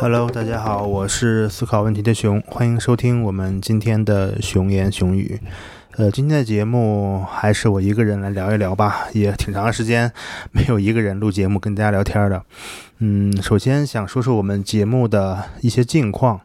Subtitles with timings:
[0.00, 5.38] Hello，大家好，我是思考问题的熊，欢迎收听我们今天的熊言熊语。
[5.98, 10.10] 呃，今天的节目还是我一个人来聊一聊吧，也挺长时间
[10.52, 12.42] 没有一个人录节目跟大家聊天的。
[13.00, 16.40] 嗯，首先想说说我们节目的一些近况。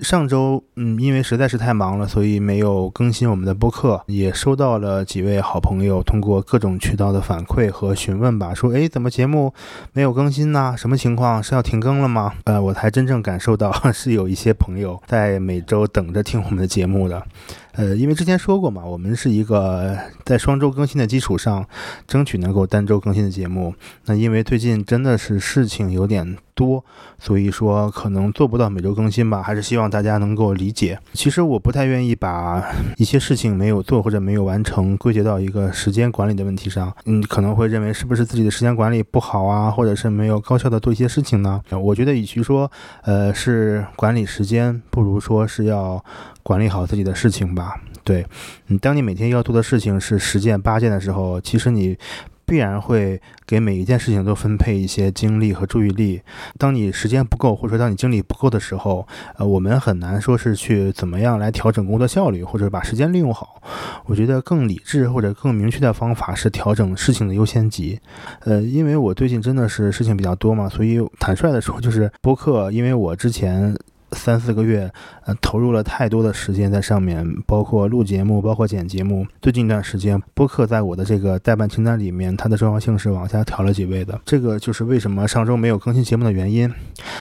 [0.00, 4.02] 上周，嗯，因为实在是太忙了，所以没有更新我们的播客。
[4.06, 9.52] 也收到了几位好朋友通过各种渠道的反馈和询问吧，说，哎，怎么节目
[9.92, 10.74] 没有更新呢？
[10.76, 11.42] 什么情况？
[11.42, 12.32] 是要停更了吗？
[12.44, 17.22] 呃，我才真正感受到 是有一些朋友在每周等着听我们的节目的。
[17.72, 21.66] 呃，因为之前说过嘛，我们是一个在双周更新的基础上，
[22.06, 23.74] 争取能够单周更新的节目。
[24.06, 26.84] 那因为最近真的是事情有点多，
[27.18, 30.98] 所以说可能做不到每周更新吧，还是希望大家能够理解。
[31.14, 32.62] 其实我不太愿意把
[32.98, 36.94] 一些事情没有做或者没有完成归结到一个时间管理的问题上。
[37.06, 41.62] 嗯，可能会认为是不是自己的时间管理不好啊，或者是没有高效的做一些事情呢？
[41.70, 42.70] 我觉得与其说
[43.02, 46.04] 呃是管理时间，不如说是要。
[46.42, 47.80] 管理好自己的事情吧。
[48.04, 48.26] 对，
[48.66, 51.96] 嗯，当你每天要做的事情是十件八件的时候，其实你
[52.44, 56.20] 必然会给每一件事情都分配一些精力和注意力。
[56.58, 63.62] 当你时间不够，或者说当你精力不够的时候，呃，我们很难说是去怎么样来调整工作效率，或者把时间利用好。
[64.06, 68.00] 我觉得更理智或者更明确的方法是调整事情的优先级。
[68.40, 73.72] 呃，因为我最近真的是事情比较多嘛，所以坦率的说，就是播客，因为我之前。
[74.12, 74.90] 三四个月，
[75.24, 79.26] 呃，投入了太多的时间在上面，包括录节目，包括剪节目。
[79.40, 84.20] 最近一段时间，播客在我的这个代办清单里面，它的重要性是往下调了几位的。
[84.24, 86.72] 这个就是为什么上周没有更新节目的原因。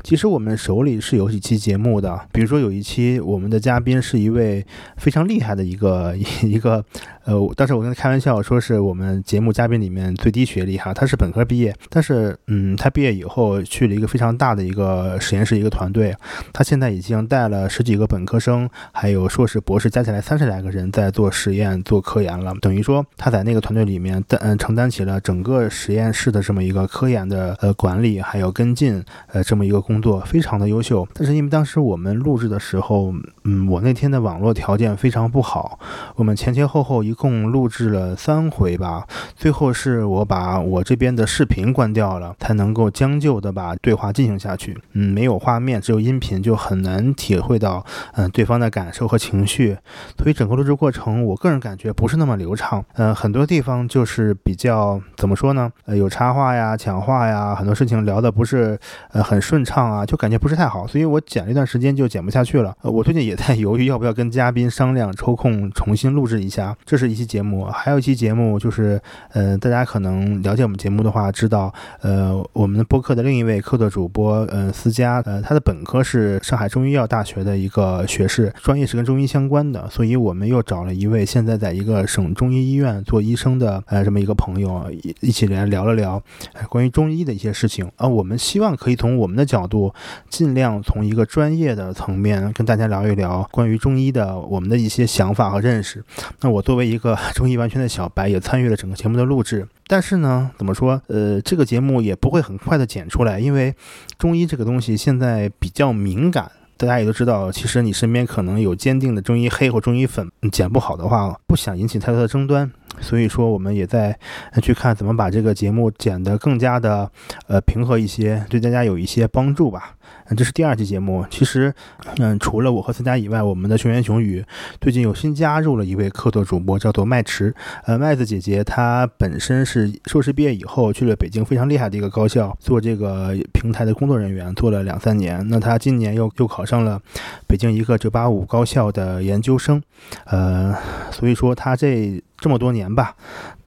[0.03, 4.65] 其实我们手里是有几期节目的，比如说有一期我们的嘉宾是一位
[4.97, 6.83] 非常厉害的一个 一个，
[7.25, 16.15] 呃，当时我跟他开玩笑说是我们节目嘉宾里面最低学历哈，他是本科毕业，但是嗯，他毕业以后去了一个非常大的一个实验室一个团队，
[16.51, 22.53] 他现在已经带了十几个本科生，还有硕士、博士，加起来三十来个人在做实验、做科研了。
[22.61, 31.07] 等于说他在那个团队里面担嗯承担起了整个实验室的这么一个科研的呃管理，还有跟进呃这么一个工作，非常的优秀。
[31.13, 33.13] 但是因为当时我们录制的时候，
[33.43, 35.79] 嗯，我那天的网络条件非常不好，
[36.15, 39.07] 我们前前后后一共录制了三回吧，
[39.37, 44.77] 最后是我把我这边的视频关掉了，才能够将就的把对话进行下去。
[44.91, 46.81] 嗯，没有画面，只有音频，就很。
[46.81, 49.77] 难体会到，嗯，对方的感受和情绪，
[50.17, 52.83] 所以整个录制过程，我个人感觉不是那么流畅。
[52.93, 55.71] 嗯，很多地方就是比较怎么说呢？
[55.85, 58.79] 呃，有插话呀、抢话呀，很多事情聊的不是
[59.11, 60.87] 呃很顺畅啊，就感觉不是太好。
[60.87, 62.75] 所以我剪了一段时间就剪不下去了。
[62.81, 66.75] 我最近也也在犹豫要不要跟嘉宾商量抽空重新录制一下。
[66.83, 68.99] 这是一期节目，还有一期节目就是，
[69.31, 76.71] 呃，大家可能了解我们节目的话，知道，呃，我们的播客的另一位客座主播，呃，思佳，呃，他的本科是上海。
[76.71, 86.23] 中医药大学的一个学士，专业是跟中医相关的，所以我们又找了一位现在在一个省中医医院做医生的呃这么一个朋友，一一起来聊了聊
[86.69, 88.07] 关于中医的一些事情啊。
[88.07, 89.93] 我们希望可以从我们的角度，
[90.29, 96.03] 尽量从一个专业的层面跟大家聊一聊聊关于中医的我们的一些想法和认识。
[96.41, 99.67] 那我作为一个 中医完全的小白，也参与了整个节目的录制。
[99.85, 100.99] 但是呢，怎么说？
[101.07, 103.75] 呃，这个节目也不会很快的剪出来，因为
[104.17, 106.51] 中医这个东西现在比较敏感。
[106.77, 112.71] 大家也都知道，其实你身边可能有坚定的中医黑或中医粉，剪不好的话，不想引起太多的争端。
[112.99, 114.17] 所以说，我们也在
[114.61, 117.09] 去看怎么把这个节目剪得更加的
[117.47, 119.95] 呃平和一些，对大家有一些帮助吧。
[120.27, 121.25] 嗯，这是第二期节目。
[121.29, 121.73] 其实，
[122.17, 124.43] 嗯，除了我和参加以外，我们的熊言熊语
[124.79, 127.53] 最近有新加入了一位客座主播，叫做麦池。
[127.85, 135.43] 呃，麦子姐姐她本身是硕士毕业以后去了北京非常厉害的一个高校做这个平台的工作人员，做了两三年。
[135.49, 137.01] 那她今年又又考上了
[137.47, 139.81] 北京一个九八五高校的研究生。
[140.25, 140.75] 呃，
[141.09, 142.21] 所以说她这。
[142.41, 143.15] 这么多年吧，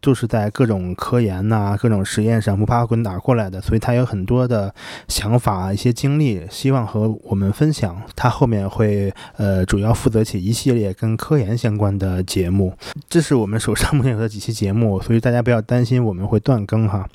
[0.03, 4.75] 就是在各种科研呐、各种实验上摸爬滚打过来的，所以他有很多的
[5.07, 8.03] 想法、一些经历，希望和我们分享。
[8.17, 12.77] 他后面会呃主要负责起一系列跟科研相关的节目。
[13.09, 17.09] 这是我们手上目前有的几期节目，所以大家不要担心我们会断更哈。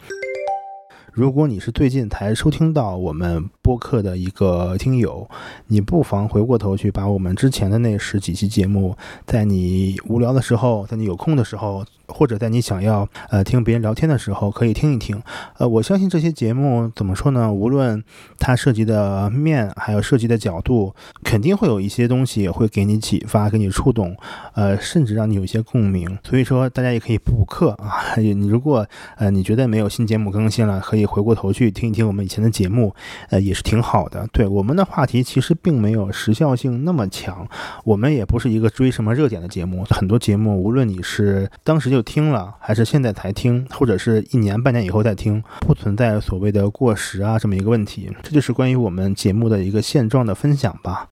[1.20, 5.30] 如果你是最近才收听到我们播客的一个听友，
[5.68, 8.96] 你不妨回过头去把我们之前的那十几期节目，
[9.26, 11.84] 在你无聊的时候，在你有空的时候。
[12.12, 15.22] 或者在你想要呃听别人聊天的时候，可以听一听。
[15.60, 17.54] 呃，我相信这些节目怎么说呢？
[17.54, 18.04] 无论
[18.40, 24.18] 它涉及的面，还有涉及的角度，肯定会有一些东西会给你启发，给你触动，
[24.56, 26.18] 呃，甚至让你有一些共鸣。
[26.24, 28.16] 所以说，大家也可以补课啊。
[28.18, 28.88] 你 如果
[29.18, 32.94] 呃你觉得没有新节目更新了，可以回过头去听一听我们以前的节目，
[33.30, 34.28] 呃，也是挺好的。
[34.32, 37.48] 对我们的话题其实并没有时效性那么强，
[37.84, 39.84] 我们也不是一个追什么热点的节目。
[39.90, 48.12] 很多节目，无论你是当时就听了，还是现在才听，或者是一年半年以后再听，不存在所谓的过时啊这么一个问题。
[48.22, 51.08] 这就是关于我们节目的一个现状的分享吧。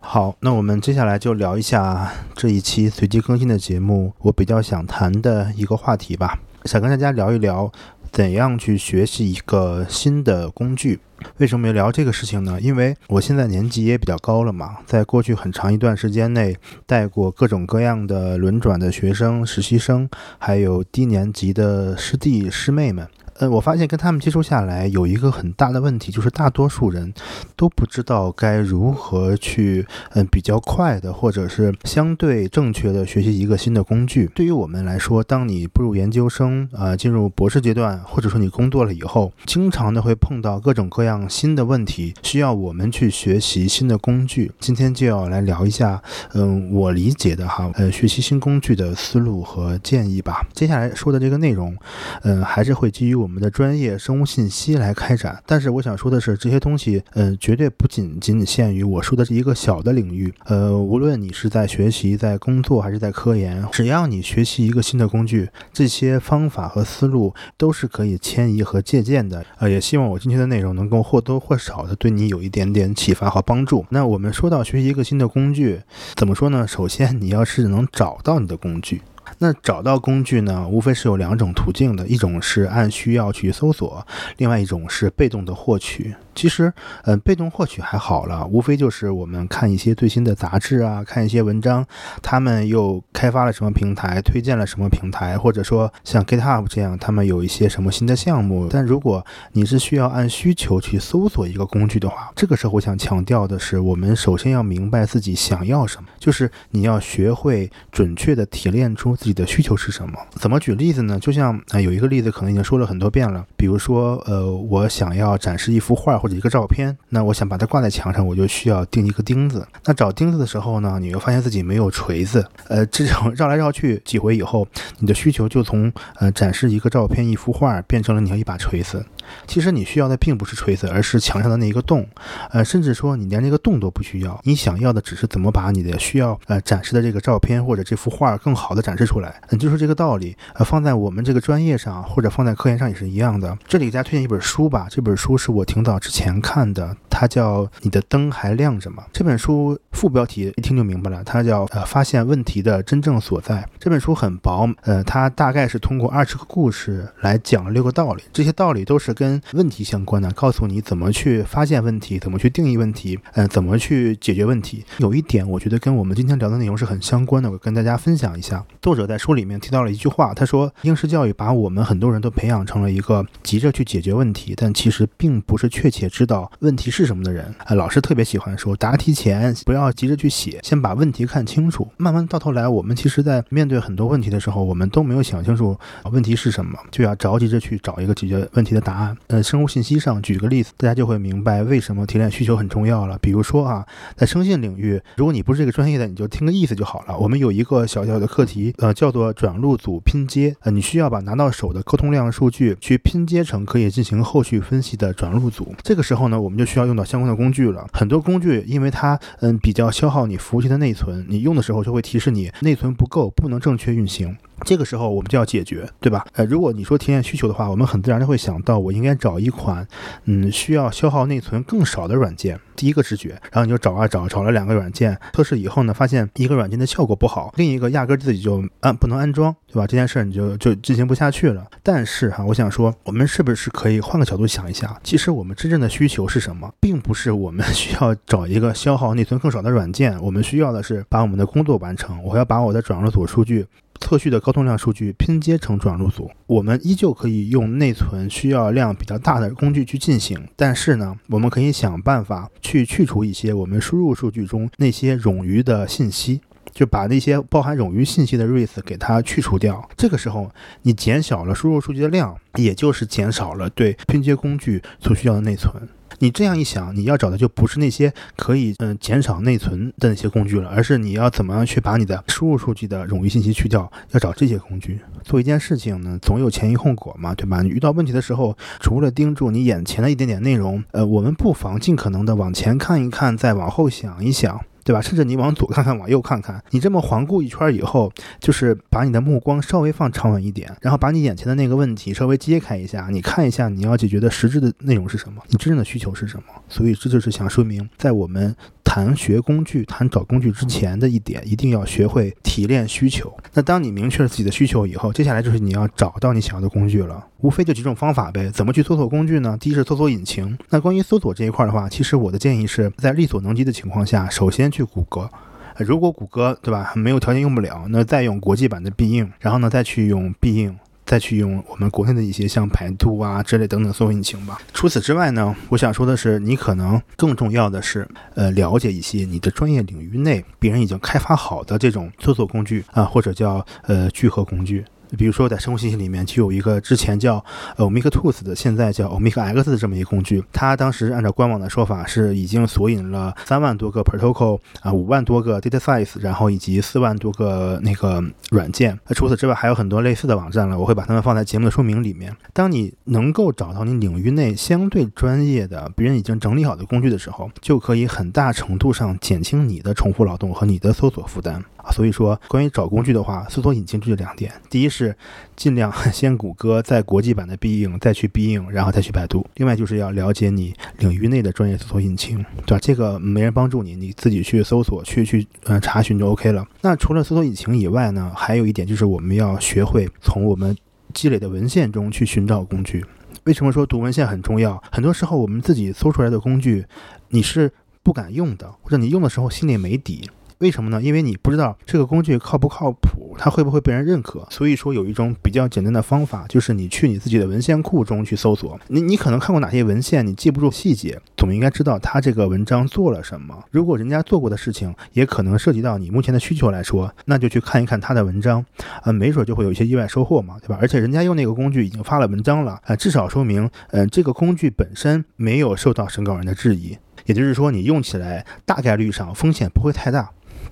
[0.00, 6.38] 好，那我们接下来就聊一下这一期随机更新的节目，我比较想谈的一个话题吧。
[6.64, 7.70] 想跟大家聊一聊，
[8.10, 11.00] 怎样去学习一个新的工具。
[11.38, 12.60] 为什么要聊这个事情呢？
[12.60, 16.56] 因为我现在年纪也比较高了嘛，在过去很长一段时间内，
[16.86, 20.08] 带过各种各样的轮转的学生、实习生，
[20.38, 23.08] 还有低年级的师弟师妹们。
[23.38, 27.14] 呃，我发现跟他们接触下来，有一个很大的问题，就是大多数人
[27.54, 34.28] 都不知道该如何去，嗯，比较快的或者是相对正确的学习一个新的工具。
[34.34, 44.50] 对于我们来说，当你步入研究生，啊，进入博士阶段，或者说你工作了以后，经常的会碰到各种各样新的问题，需要我们去学习新的工具。
[44.58, 46.02] 今天就要来聊一下，
[46.34, 50.44] 嗯，我理解的哈，呃，学习新工具的思路和建议吧。
[50.52, 51.76] 接下来说的这个内容，
[52.24, 53.27] 嗯，还是会基于我。
[53.28, 69.44] 我们的专业生物信息来开展，但是我想说的是，这些东西，呃，绝对不仅仅限于我说的是一个小的领域，呃，无论你是在学习、在工作还是在科研，只要你学习一个新的工具，这些方法和思路都是可以迁移和借鉴的。
[69.58, 73.84] 呃，也希望我今天的内容能够或多或少的对你有一点点启发和帮助。
[73.90, 75.82] 那我们说到学习一个新的工具，
[76.16, 76.66] 怎么说呢？
[76.66, 79.02] 首先，你要是能找到你的工具。
[79.38, 84.06] 那找到工具呢，无非是有两种途径的，一种是按需要去搜索，
[84.36, 86.14] 另外一种是被动的获取。
[86.38, 91.84] 其实，嗯，被动获取还好了，无非就是我们看一些最新的杂志啊，看一些文章，
[92.22, 98.68] 他们又开发了什么平台，推荐了什么平台，或者说像 GitHub 这样，他们有一些什么新的项目。
[98.70, 110.16] 但如果你是需要按需求去搜索一个工具的话，这个时候我想强调的是，我们首先要明白自己想要什么，就是你要学会准确的提炼出自己的需求是什么。
[110.36, 111.18] 怎么举例子呢？
[111.18, 116.27] 就像啊，有一个例子可能已经说了很多遍了，比如说，呃，我想要展示一幅画或。
[116.34, 119.66] 一个照片，那我想把它挂在墙上，我就需要钉一个钉子。
[119.84, 122.44] 那找钉子的时候呢，你又发现自己没有锤子。
[122.68, 124.66] 呃，这种绕来绕去几回以后，
[124.98, 129.04] 你的需求就从呃展示一个照片、一幅画，变成了你要一把锤子。
[129.46, 132.06] 其实你需要的并不是锤子，而是墙上的那一个洞，
[132.50, 140.36] 呃，甚至说你连那个洞都不需要，你想要的只是怎么把你的需要呃展示的这个照片或者这幅画更好的展示出来，嗯，就是这个道理。
[140.54, 143.56] 呃，放在我们这个专业上或者放在科研上也是一样的。
[143.66, 149.02] 这里给大家推荐一本书吧，这本书是我挺早之前看的，它叫《你的灯还亮着吗》。
[149.12, 153.68] 这本书副标题一听就明白了，它叫呃发现问题的真正所在。
[153.78, 159.08] 这本书很薄，呃，它大概是通过二十个故事来讲了六个道理，这些道理都是。
[159.18, 164.84] 跟问题相关的，告诉你怎么去发现问题，怎么去定义问题，呃，怎么去解决问题。
[164.98, 168.64] 有一点，我觉得跟我们今天聊的内容是很相关的，我跟大家分享一下。
[168.80, 181.88] 作者在书里面提到了一句话，他说：“应试教育把我们很多人都培养成了一个急着去解决问题，但其实并不是确切知道问题是什么的人。”啊，老师特别喜欢说，答题前不要急着去写，先把问题看清楚。
[181.96, 185.76] 慢慢到头来，我们其实在面对很多问题的时候，我们都没有想清楚
[186.12, 189.07] 问题是什么，就要着急着去找一个解决问题的答案。
[189.28, 193.18] 呃，生物信息上举个例子，大家就会明白为什么提炼需求很重要了。
[193.20, 193.86] 比如说啊，
[194.16, 197.18] 在生信领域，如果你不是这个专业的，你就听个意思就好了。
[197.18, 200.54] 我们有一个小小的课题，呃，叫做转录组拼接。
[200.60, 205.74] 呃，你需要把拿到手的沟通量数据去拼接成可以进行后续分析的转录组。
[205.82, 207.86] 这个时候呢，我们就需要用到相关的工具了。
[207.92, 214.36] 很多工具因为它嗯比较消耗你服务器的内存，你用的时候就会提示你内存不够，不能正确运行。
[214.64, 216.26] 这个时候我们就要解决，对吧？
[216.32, 219.86] 呃，如果你说体验需求的话，我们很自然的会想到，我应该找一款，
[220.24, 222.58] 嗯，需要消耗内存更少的软件。
[222.76, 229.86] 第一个直觉，然后你就找啊找，找了两个软件测试以后呢，发现一个软件的效果不好，另一个压根自己就安不能安装，对吧？
[229.86, 231.66] 这件事儿你就就进行不下去了。
[231.82, 234.96] 但是哈，我想说，我们是不是可以换个角度想一下？
[235.02, 242.22] 其实我们真正的需求是什么，并不是我们 需要找一个消耗内存更少的软件，我们需要的是把我们的工作完成。
[242.22, 243.66] 我要把我的转录组数据。
[244.00, 256.40] 测序的高通量数据拼接成转录组，我们依旧可以用内存需要量比较大的工具去进行，但是呢，我们可以想办法去去除一些我们输入数据中那些冗余的信息，
[256.72, 259.88] 就把那些包含冗余信息的 race 给它去除掉。
[259.96, 260.50] 这个时候，
[260.82, 265.72] 你减小了输入数据的量，也就是减少了对拼接工具所需要的内存。
[266.18, 275.00] 你这样一想，你要找的就不是那些可以嗯减少内存的那些工具了，而是你要怎么样去把你的输入数据的冗余信息去掉，要找这些工具。
[275.22, 277.62] 做一件事情呢，总有前因后果嘛，对吧？
[277.62, 284.60] 你遇到问题的时候，除了盯住你眼前的一点点内容，呃，我们不妨尽可能的往前看一看，再往后想一想。
[284.88, 285.02] 对吧？
[285.02, 296.44] 甚至你往左看看，往右看看，你这么环顾一圈以后，就是把你的目光稍微放长远一点，然后把你眼前的那个问题稍微揭开一下，你看一下你要解决的实质的内容是什么，你真正的需求是什么。
[296.70, 298.56] 所以这就是想说明，在我们。
[298.90, 303.30] 谈学工具、谈找工具之前的一点，一定要学会提炼需求。
[303.52, 307.22] 那当你明确了自己的需求以后，接下来就是你要找到你想要的工具了。
[307.40, 308.50] 无非就几种方法呗。
[308.50, 309.58] 怎么去搜索工具呢？
[309.60, 310.56] 第一是搜索引擎。
[310.70, 315.28] 那关于搜索这一块的话，其实我的建议是在力所能及的情况下，首先去去谷歌。
[315.76, 320.76] 如果谷歌对吧没有条件用不了，那再用国际版的必应，然后呢再去用必应。
[321.08, 324.58] 再去用我们国内的一些像百度啊之类等等搜索引擎吧。
[324.74, 334.84] 除此之外呢，我想说的是，你可能更重要的是，呃，了解一些你的专业领域内别人已经开发好的这种搜索工具啊，或者叫呃聚合工具。
[335.16, 337.42] 比如说，在生物信息里面就有一个之前叫
[337.76, 340.42] Omega Tools 的，现在叫 Omega X 的这么一个工具。
[340.52, 348.98] 它当时按照官网的说法是已经索引了三万多个 protocol 啊，五万多个 data size，然后以及四万多个那个软件。
[349.06, 352.34] 那除此之外还有很多类似的网站了，我会把它们放在节目的说明里面。
[352.52, 361.64] 当你能够找到你领域内相对专业的别人已经整理好的工具的时候，就可以很大程度上减轻你的重复劳动和你的搜索负担。
[361.90, 365.16] 所以说，关于找工具的话，搜索引擎就两点：第一是
[365.56, 372.78] 尽量 先谷歌，在国际版的必应，再去必应，然后再去百度；另外就是要了解你领域内的专业搜索引擎，对吧？
[372.80, 376.66] 这个没人帮助你，你自己去搜索、去去呃查询就 OK 了。
[376.80, 380.76] 那除了搜索引擎以外呢，还有一点就是我们要学会从我们
[381.14, 383.04] 积累的文献中去寻找工具。
[383.44, 384.82] 为什么说读文献很重要？
[384.90, 386.84] 很多时候我们自己搜出来的工具，
[387.28, 390.28] 你是不敢用的，或者你用的时候心里没底。
[390.58, 391.00] 为什么呢？
[391.00, 394.44] 因为你不知道这个工具靠不靠谱，它会不会被人认可。
[394.50, 398.78] 所以说有一种比较简单的方法，就是你去你自己的文献库中去搜索。
[398.88, 403.56] 你你可能看过哪些文献，你记不住细节，总应该知道他这个文章做了什么。
[403.70, 408.64] 如果人家做过的事情也可能涉及到你目前的需求来说，那就去看一看他的文章，
[409.02, 410.78] 啊，没准就会有一些意外收获嘛，对吧？
[410.80, 420.28] 而且人家用那个工具已经发了文章了，啊，至少说明，嗯，这个工具本身没有受到审稿人的质疑，也就是说你用起来大概率上风险不会太大。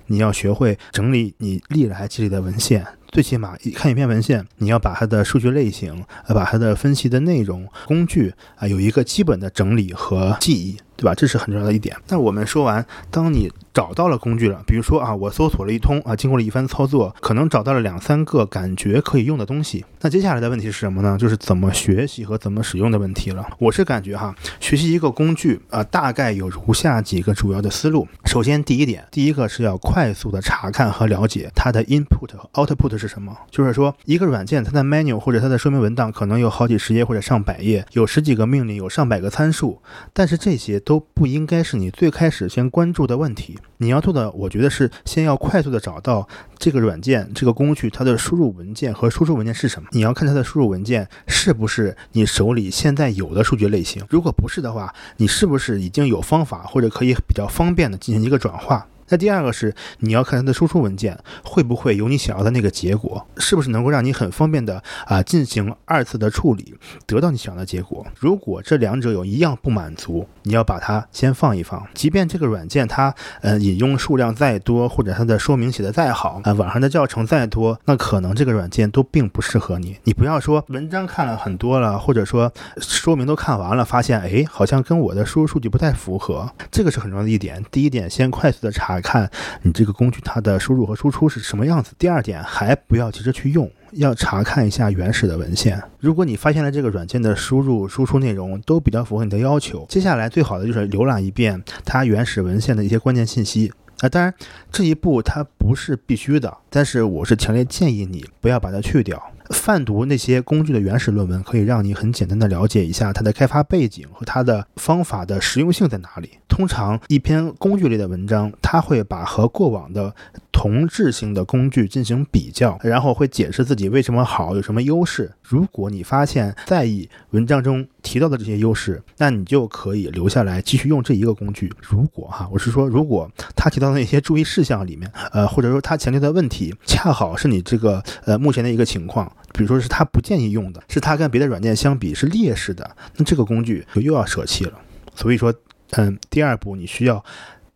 [0.07, 10.77] 你要学会整理你历来积累的文献，最起码看一篇文献，你要把它的数据类型，呃，把它的分析的内容、工具啊，有一个基本的整理和记忆。
[10.97, 11.13] 对吧？
[11.15, 11.95] 这是很重要的一点。
[12.09, 19.85] 那我们说完，当你找到了工具了，比如说啊，我搜索了一通啊，经过了一番操作，可能找到了两三个感觉可以用的东西。
[20.01, 21.15] 那接下来的问题是什么呢？
[21.19, 23.47] 就是怎么学习和怎么使用的问题了。
[23.59, 28.07] 我是感觉哈，学习一个工具啊，大概有如下几个主要的思路。
[28.25, 33.35] 首先，第一点，第一个是要快速的查看和了解它的 input 和 output 是什么。
[33.51, 39.79] 就是说，一个软件它的 menu 或者它的说明文档可能有好几十页或者上百页，有十几个命令，有上百个参数，
[40.11, 40.81] 但是这些。
[40.87, 43.59] 都不应该是你最开始先关注的问题。
[43.79, 46.25] 你要做的，我觉得是先要快速的找到
[46.57, 49.89] 这个软件、这个工具它的输入文件和输出文件是什么。
[49.91, 54.01] 你要看它的输入文件是不是你手里现在有的数据类型。
[54.09, 58.87] 如果不是的话，你是不是已经有方法或者可以比较方便的进行一个转化？
[59.09, 68.05] 那第二个是你要看它的输出文件会不会有你想要的那个结果，是不是能够让你很方便的啊进行二次的处理，得到你想要的结果。
[68.19, 71.85] 如果这两者有一样不满足，你要把它先放一放。
[71.93, 79.97] 即便这个软件它呃引用数量再多，或者它的说明写的再好啊，网上的教程再多，那可能这个软件都并不适合你。
[80.03, 87.63] 你不要说文章看了很多了，或者说说明都看完了，发现哎好像跟我的输入数据不太符合，这个是很重要的一点。
[87.71, 88.96] 第一点，先快速的查。
[88.97, 89.29] 来看
[89.61, 91.93] 你这个工具它的输入和输出是什么样子。
[91.99, 95.79] 第二点，还不要急着去用，要查看一下原始的文献。
[95.99, 103.71] 如果你发现了这个软件的输入输出内容都比较符合你的要求，接下来最好的就是浏览一遍它原始文献的一些关键信息。
[103.99, 104.33] 啊，当然
[104.71, 109.21] 这一步它不是必须的，但是我是强烈建议你不要把它去掉。
[109.49, 116.31] 泛读那些工具的原始论文，可以让你很简单的了解一下它的开发背景和它的方法的实用性在哪里。
[116.47, 120.13] 通常一篇工具类的文章，它会把和过往的
[120.57, 125.31] 同质性的工具进行比较，然后会解释自己为什么好，有什么优势。
[125.43, 131.71] 如果你发现在意文章中提到的这些优势，那你就可以留下来继续用这一个工具。
[131.87, 139.31] 如果哈，我是说，如果他提到的那些注意事项里面，呃，或者说他强调的问题，恰好是你这个呃目前的一个情况。
[139.53, 144.73] 比如说是他不建议用的，是他跟别的软件相比是劣势的，那这个工具就又要舍弃了。
[145.13, 145.53] 所以说，
[145.91, 147.23] 嗯，第二步你需要。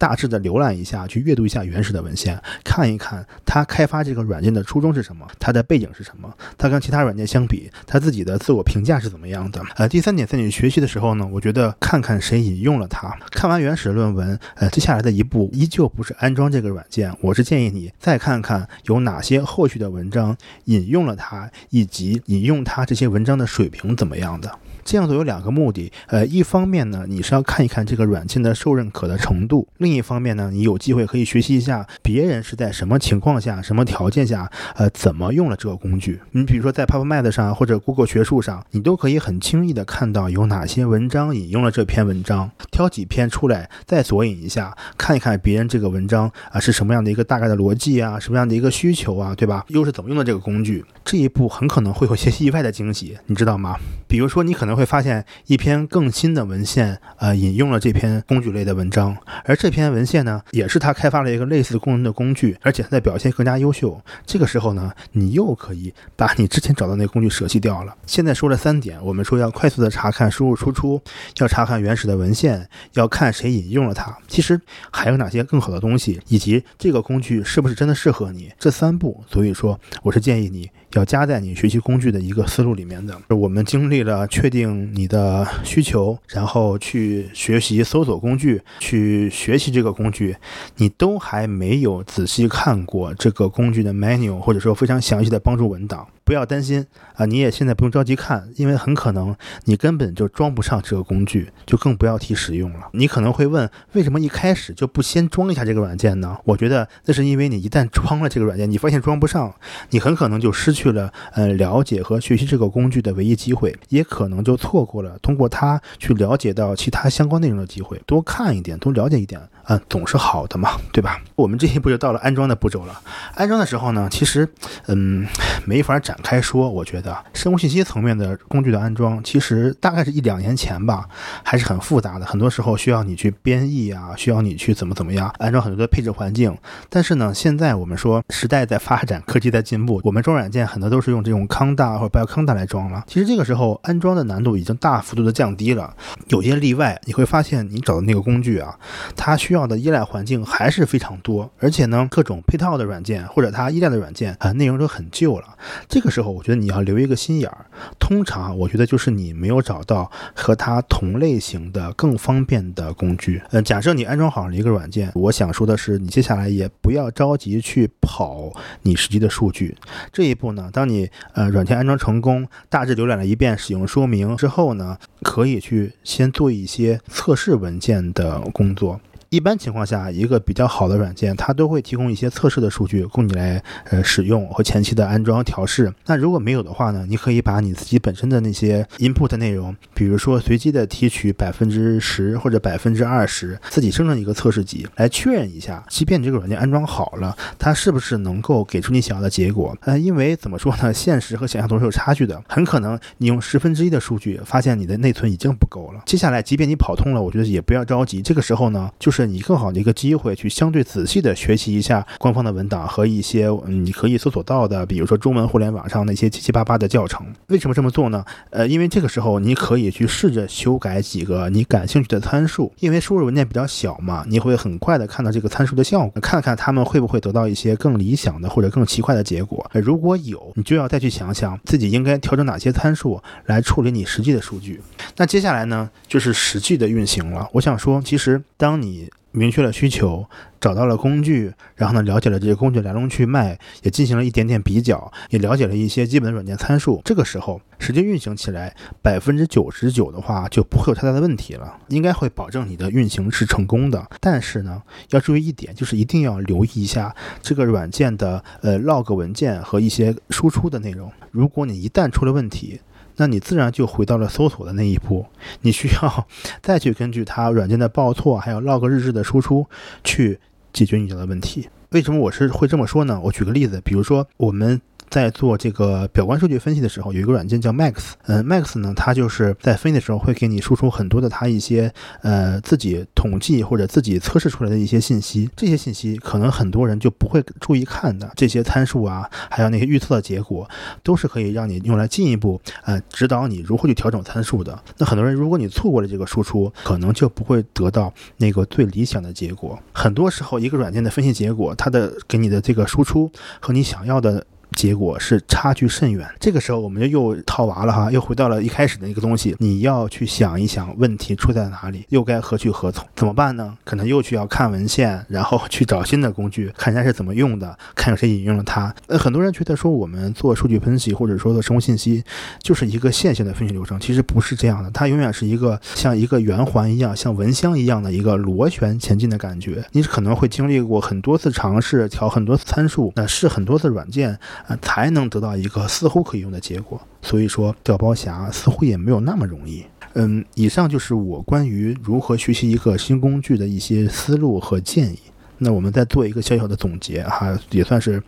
[0.02, 6.28] 大致的浏览一下，去阅读一下原始的文献，看一看它开发这个软件的初衷是什么，它的背景是什么，
[6.58, 9.62] 它跟其他软件相比，它自己的自我评价是怎么样的。
[9.76, 13.16] 呃，第三点，在你学习的时候呢，我觉得看看谁引用了它。
[13.30, 24.52] 看完原始论文，呃，接下来的一步依旧不是安装这个软件，我是建议你再看看有哪些后续的文章引用了它，以及引用它这些文章的水平怎么样的。
[24.84, 36.20] 这样做有两个目的，呃，一方面呢，你是要看一看这个软件的受认可的程度；另一方面呢，你有机会可以学习一下别人是在什么情况下、什么条件下，呃，怎么用了这个工具。
[36.32, 49.64] 你比如说在 PubMed 上或者 Google 学术上，你都可以很轻易的看到有哪些文章引用了这篇文章，挑几篇出来再索引一下，看一看别人这个文章啊是什么样的一个大概的逻辑啊，什么样的一个需求啊，对吧？
[49.68, 50.84] 又是怎么用的这个工具？
[51.06, 53.78] 这一步很可能会有些意外的惊喜，你知道吗？
[54.08, 54.71] 比如说你可能。
[54.72, 64.02] 你会发现一篇更新的文献，呃，引用了这篇工具类的文章，而这篇文献呢，也是他开发了一个类似功能的工具，而且它的表现更加优秀。
[64.26, 67.94] 这个时候呢，你又可以把你之前找到那个工具舍弃掉了。
[68.06, 71.02] 现在说了三点，我们说要快速的查看输入输出，
[71.40, 74.18] 要查看原始的文献，要看谁引用了它。
[74.30, 74.58] 其实
[74.90, 78.50] 还有哪些更好的东西，以及这个工具是不是真的适合你？
[78.58, 80.70] 这三步，所以说我是建议你。
[80.94, 83.18] 要加在你学习工具的一个思路里面的。
[83.30, 90.36] 我们经历了确定你的需求，然后去学习搜索工具，去学习这个工具，
[90.78, 96.08] 你都还没有仔细看过这个工具的 menu，或者说非常详细的帮助文档。
[96.32, 99.36] 不要担心啊，你也现在不用着急看，因为很可能
[99.66, 102.88] 你根本就装不上这个工具，就更不要提使用了。
[102.94, 106.38] 你可能会问，为什么一开始就不先装一下这个软件呢？
[106.46, 109.54] 我觉得那是因为你一旦装了这个软件，你发现装不上，
[109.90, 118.02] 你很可能就失去了呃了解和学习这个工具的唯一机会，也可能就错过了通过它去了解到其他相关内容的机会。
[118.06, 119.42] 多看一点，多了解一点。
[119.72, 121.22] 嗯，总是好的嘛， 对吧？
[121.36, 123.02] 我们这一步就到了安装的步骤了。
[123.36, 124.46] 安装的时候呢，其实，
[124.88, 125.26] 嗯，
[125.66, 126.70] 没法展开说。
[126.70, 131.08] 我觉得生物信息层面的工具的安装，其实大概是一两年前吧，
[131.42, 132.26] 还是很复杂的。
[132.26, 136.54] 很多时候需要你去编译啊，需要你去怎么怎么样安装很多的配置环境。
[136.90, 143.06] 但是呢，现在我们说时代在发展，科技在进步，我们装软件很多都是用这种康大或者 Bio 康大来装了。
[143.08, 145.96] 其实这个时候安装的难度已经大幅度的降低了。
[146.28, 148.78] 有些例外，你会发现你找的那个工具啊，
[149.16, 155.58] 它需要要的依赖环境还是非常多，而且呢，各种配套的软件或者它依赖的软件啊，内容都很旧了。
[155.88, 157.66] 这个时候，我觉得你要留一个心眼儿。
[158.00, 163.42] 通常，我觉得就是你没有找到和它同类型的更方便的工具。
[163.52, 169.78] 呃，假设你安装好了一个软件，我想说的是，你接下来也不要着急去跑你实际的数据。
[170.12, 179.00] 这一步呢，当你呃软件安装成功，大致浏览了一遍使用说明之后呢，可以去先做一些测试文件的工作。
[179.32, 185.90] 一般情况下，一个比较好的软件，它都会提供一些测试的数据供你来呃使用和前期的安装调试。
[186.06, 199.74] 那如果没有的话呢，你可以把你自己本身的那些 input 内容，比如说随机的提取百分之十或者百分之二十，自己生成一个测试集来确认一下，即便你这个软件安装好了，它是不是能够给出你想要的结果？
[199.84, 206.02] 呃，因为怎么说呢，现实和想象总是有差距的，很可能你用十分之一的数据，发现你的内存已经不够了。
[206.06, 209.21] 接下来，即便你跑通了，我觉得也不要着急，这个时候呢，就是。
[209.26, 217.26] 你更好的一个机会，去相对仔细的学习一下官方的文档和一些你可以搜索到的，比如说中文互联网上那些七七八八的教程。
[217.48, 218.24] 为什么这么做呢？
[218.50, 229.70] 呃，因为这个时候你可以去试着修改几个你感兴趣的参数，因为输入文件比较小嘛，你会很快的看到这个参数的效果，看看他们会不会得到一些更理想的或者更奇怪的结果。
[229.74, 234.82] 如果有，你就要再去想想自己应该调整哪些参数来处理你实际的数据。
[235.18, 237.48] 那接下来呢，就是实际的运行了。
[237.52, 240.26] 我想说，其实当你明确了需求，
[240.60, 247.02] 找到了工具，然后呢，了解了这些工具来龙去脉，也进行了一点点比较，也了解了一些基本的软件参数。
[247.06, 254.06] 这个时候，实际运行起来，百分之九十九的话就不会有太大的问题了，应该会保证你的运行是成功的。
[254.20, 261.12] 但是呢，要注意一点，就是一定要留意一下这个软件的呃 log 文件和一些输出的内容。
[261.32, 262.82] 如果你一旦出了问题，
[263.18, 265.26] 那你自然就回到了搜索的那一步，
[265.62, 266.28] 你需要
[266.62, 269.66] 再去根据它软件的报错，还有 log 日志的输出
[270.04, 270.40] 去
[270.74, 271.68] 解决你的问题。
[271.90, 273.20] 为什么我是会这么说呢？
[273.22, 274.80] 我举个例子，比如说我们
[275.12, 290.68] 在做这个表观数据分析的时候，有一个软件叫 Max，嗯，Max 呢，它就是在分析的时候会给你输出很多的它一些呃自己统计或者自己测试出来的一些信息，这些信息可能很多人就不会注意看的，这些参数啊，还有那些预测的结果，
[291.04, 294.82] 都是可以让你用来进一步呃指导你如何去调整参数的。
[294.98, 299.78] 那很多人如果你错过了这个输出，可能就不会得到那个最理想的结果。
[299.92, 304.46] 很多时候，一个软件的分析结果，它的给你的这个输出和你想要的。
[304.76, 306.28] 结果是差距甚远。
[306.40, 309.56] 这个时候我们就又套娃了哈，又回到了一开始的一个东西。
[309.60, 313.06] 你要去想一想问题出在哪里，又该何去何从？
[313.16, 313.78] 怎么办呢？
[313.84, 318.96] 可能又去要看文献，然后去找新的工具，看人家 是怎么用的，看有谁引用了它。
[319.08, 322.24] 呃，很多人觉得说我们做数据分析或者说做生物信息，
[322.64, 323.52] 就是一个线性的。
[323.52, 324.90] 分析流程，其实不是这样的。
[324.92, 328.10] 它永远是一个像一个圆环一样，像蚊香一样的。
[328.10, 329.42] 一个螺旋前进的。
[329.42, 329.84] 感觉。
[329.94, 334.38] 你可能会经历过很多次尝试，调很多次参数，那试很多次软件。
[334.68, 337.00] 啊，才能得到一个似乎可以用的结果。
[337.22, 339.86] 所以说，掉包侠似乎也没有那么容易。
[340.14, 345.20] 嗯，以上就是我关于如何学习一个新工具的一些思路和建议。
[345.58, 348.22] 那我们再做一个小小的总结哈，也算是，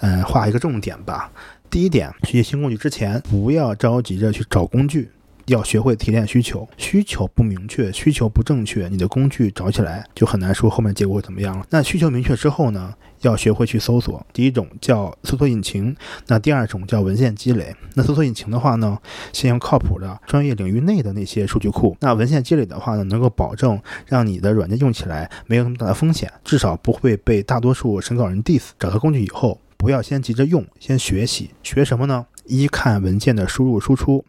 [0.00, 1.30] 嗯，画一个重点吧。
[1.70, 5.08] 第一点，学习新工具之前，不要着急着去找工具。
[5.50, 11.66] 要学会提炼需求，需求不明确，需求不正确，你的工具找起来就很难说后面结果会怎么样了。
[11.70, 14.24] 那需求明确之后呢，要学会去搜索。
[14.32, 15.94] 第一种叫搜索引擎，
[16.28, 17.74] 那第二种叫文献积累。
[17.94, 18.96] 那搜索引擎的话呢，
[19.32, 21.96] 先用靠谱的专业领域内的那些数据库。
[21.98, 28.68] 那文献积累的话呢，能够保证让你的软件用起来没有那么大的风险，至少不会被大多数审稿人 diss。
[28.78, 31.50] 找到工具以后，不要先急着用，先学习。
[31.64, 32.24] 学什么呢？
[32.50, 34.24] 一看文件的输入输出，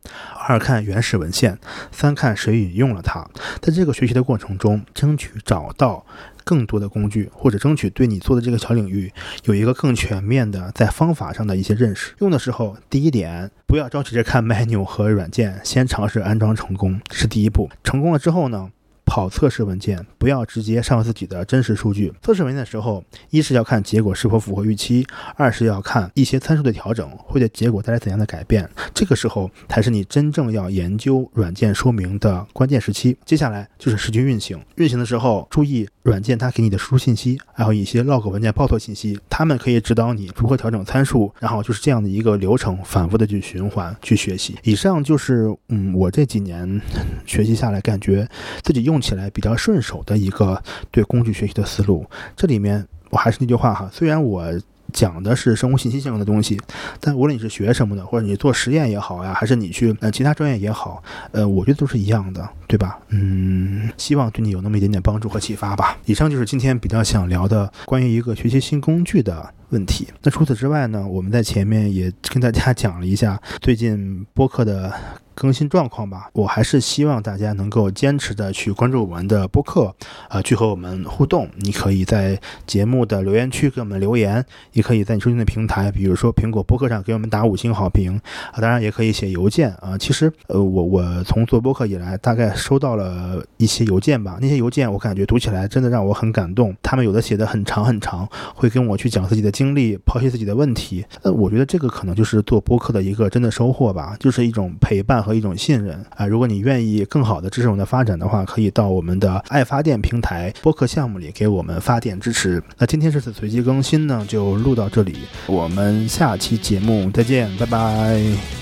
[0.47, 1.57] 二看原始文献，
[1.91, 3.27] 三看谁引用了它。
[3.59, 6.05] 在这个学习的过程中，争取找到
[6.43, 9.11] 更多的工具，或者争取对你做的这个小领域
[9.45, 12.13] 有一个更全面的在方法上的一些认识。
[12.19, 17.69] 用的时候，第一点不要着急着看 menu 和软件，先尝试安装成功是第一步。
[17.83, 18.69] 成功了之后呢？
[19.11, 22.13] 跑测试文件，不要直接上自己的真实数据。
[22.21, 28.69] 测试文件的时候，一是要看结果是否符合预期，二是要看一些参数的调整会对结果带来怎样的改变。
[28.93, 33.17] 这个时候才是你真正要研究软件说明的关键时期。
[33.25, 41.29] 接下来就是实际运行，运行的时候注意软件它给你的输入信息，还有一些 log 文件报错信息，它们可以指导你如何调整参数。
[41.37, 44.55] 然后就是这样的一个流程，反复的去循环去学习。
[44.63, 46.81] 以上就是嗯，我这几年
[47.27, 48.25] 学习下来，感觉
[48.63, 49.00] 自己用。
[49.01, 50.61] 起来比较顺手的一个
[50.91, 52.05] 对工具学习的思路。
[52.35, 54.45] 这里面我还是那句话哈，虽然我
[54.93, 56.59] 讲的是生物信息相关的东西，
[56.99, 62.99] 但无论你是学什么的，或者你做实验也好呀，还是你去呃其他专业也好，呃，我觉得都是一样的，对吧？
[63.09, 65.97] 嗯，希望对你有那么一点点帮助和启发吧。
[66.05, 70.07] 以上就是今天比较想聊的关于一个学习新工具的问题。
[70.21, 74.93] 那除此之外呢，我们在前面也跟大家讲了一下 最近播客的。
[75.33, 79.91] 更新状况吧，我还是希望大家能够坚持的去关注我们的播客，
[80.27, 81.49] 啊，去和我们互动。
[81.55, 88.19] 你可以在节目的留言区给我们留言，也可以在你收听的平台，比如说苹果播客上给我们打五星好评
[88.51, 88.59] 啊。
[88.59, 89.97] 当然也可以写邮件啊。
[89.97, 94.37] 其实，呃，我我从做播客以来，大概收到了一些邮件吧。
[94.39, 96.75] 那些邮件我感觉读起来真的让我很感动。
[96.83, 101.05] 他们有的写的很长很长，会跟我去讲自己的经历，剖析自己的问题。
[101.21, 105.11] 呃，我觉得这个可能就是做播客的一个真的收获吧，就是一种陪伴。
[105.21, 106.25] 和一种信任啊！
[106.25, 112.63] 如果你愿意更好的支持我们的发展的话，可以到我们的爱发电平台播客项目里给我们发电支持。
[112.79, 118.60] 那今天这次随机更新呢，就录到这里，我们下期节目再见，拜拜。